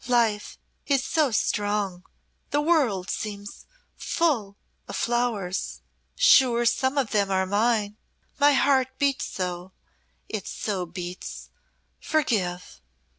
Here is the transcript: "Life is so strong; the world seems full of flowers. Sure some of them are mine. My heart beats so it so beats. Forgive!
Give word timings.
"Life 0.07 0.57
is 0.87 1.03
so 1.03 1.29
strong; 1.29 2.03
the 2.49 2.59
world 2.59 3.11
seems 3.11 3.67
full 3.95 4.57
of 4.87 4.95
flowers. 4.95 5.83
Sure 6.15 6.65
some 6.65 6.97
of 6.97 7.11
them 7.11 7.29
are 7.29 7.45
mine. 7.45 7.97
My 8.39 8.53
heart 8.53 8.97
beats 8.97 9.25
so 9.25 9.73
it 10.27 10.47
so 10.47 10.87
beats. 10.87 11.51
Forgive! 11.99 12.81